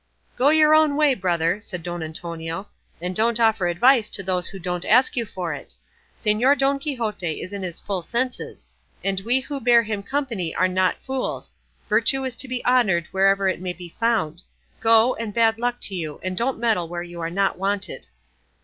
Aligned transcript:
"Go 0.35 0.49
your 0.49 0.73
own 0.73 0.95
way, 0.95 1.13
brother," 1.13 1.59
said 1.61 1.83
Don 1.83 2.01
Antonio, 2.01 2.67
"and 2.99 3.15
don't 3.15 3.39
offer 3.39 3.67
advice 3.67 4.09
to 4.09 4.23
those 4.23 4.47
who 4.47 4.57
don't 4.57 4.83
ask 4.83 5.15
you 5.15 5.25
for 5.27 5.53
it. 5.53 5.75
Señor 6.17 6.57
Don 6.57 6.79
Quixote 6.79 7.39
is 7.39 7.53
in 7.53 7.61
his 7.61 7.79
full 7.79 8.01
senses, 8.01 8.67
and 9.03 9.19
we 9.19 9.41
who 9.41 9.59
bear 9.59 9.83
him 9.83 10.01
company 10.01 10.55
are 10.55 10.67
not 10.67 10.99
fools; 11.03 11.51
virtue 11.87 12.23
is 12.25 12.35
to 12.37 12.47
be 12.47 12.65
honoured 12.65 13.09
wherever 13.11 13.47
it 13.47 13.61
may 13.61 13.73
be 13.73 13.89
found; 13.89 14.41
go, 14.79 15.13
and 15.13 15.35
bad 15.35 15.59
luck 15.59 15.79
to 15.81 15.93
you, 15.93 16.19
and 16.23 16.35
don't 16.35 16.57
meddle 16.57 16.87
where 16.87 17.03
you 17.03 17.21
are 17.21 17.29
not 17.29 17.59
wanted." 17.59 18.07